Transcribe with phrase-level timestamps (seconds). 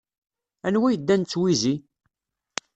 [0.67, 1.75] Anwa yeddan d twizi?